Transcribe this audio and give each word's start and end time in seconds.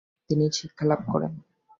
তিনি 0.29 0.45
শিক্ষালাভ 0.51 1.01
করেন। 1.11 1.31